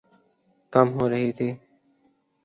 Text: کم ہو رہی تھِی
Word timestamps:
کم 0.73 0.87
ہو 0.95 1.03
رہی 1.11 1.29
تھِی 1.37 1.49